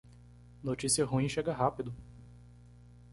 Notícia 0.63 1.05
ruim 1.05 1.29
chega 1.29 1.53
rápido. 1.53 1.93